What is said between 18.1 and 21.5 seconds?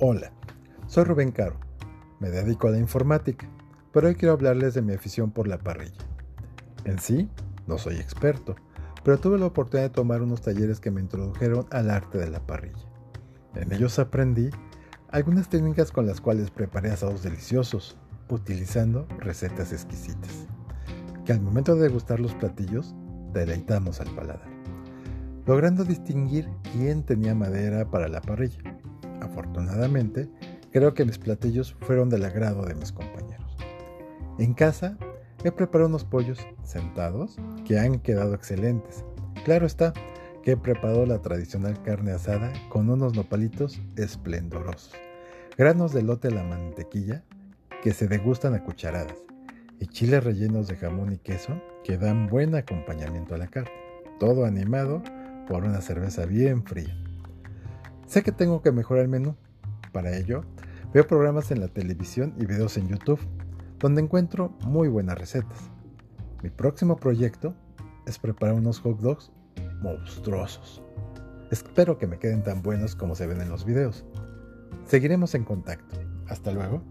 utilizando recetas exquisitas, que al